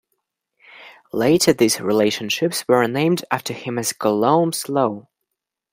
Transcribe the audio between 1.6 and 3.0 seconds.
relationships were